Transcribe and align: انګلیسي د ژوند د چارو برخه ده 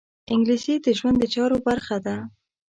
انګلیسي 0.33 0.75
د 0.85 0.87
ژوند 0.97 1.17
د 1.19 1.23
چارو 1.33 1.57
برخه 1.67 1.97
ده 2.05 2.15